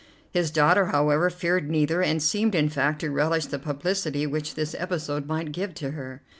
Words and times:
His 0.31 0.49
daughter, 0.49 0.87
however, 0.87 1.29
feared 1.29 1.69
neither, 1.69 2.01
and 2.01 2.23
seemed 2.23 2.55
in 2.55 2.69
fact 2.69 3.01
to 3.01 3.11
relish 3.11 3.45
the 3.45 3.59
publicity 3.59 4.25
which 4.25 4.55
this 4.55 4.75
episode 4.79 5.27
might 5.27 5.51
give 5.51 5.75
to 5.75 5.91
her. 5.91 6.23